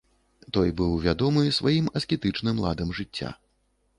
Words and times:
Той 0.55 0.71
быў 0.79 0.93
вядомы 1.03 1.43
сваім 1.59 1.91
аскетычным 2.01 2.61
ладам 2.65 2.97
жыцця. 3.01 3.29